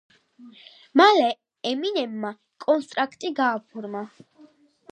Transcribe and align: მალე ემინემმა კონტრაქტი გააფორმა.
მალე 1.01 1.27
ემინემმა 1.73 2.31
კონტრაქტი 2.65 3.33
გააფორმა. 3.41 4.03